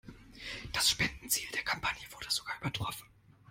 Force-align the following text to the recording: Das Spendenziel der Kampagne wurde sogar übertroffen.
Das 0.73 0.89
Spendenziel 0.89 1.47
der 1.53 1.61
Kampagne 1.61 2.07
wurde 2.11 2.31
sogar 2.31 2.57
übertroffen. 2.59 3.05